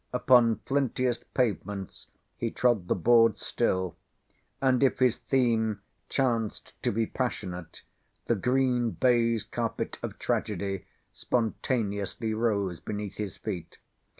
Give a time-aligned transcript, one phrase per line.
[0.11, 3.95] Upon flintiest pavements he trod the boards still;
[4.59, 7.83] and if his theme chanced to be passionate,
[8.25, 13.77] the green baize carpet of tragedy spontaneously rose beneath his feet.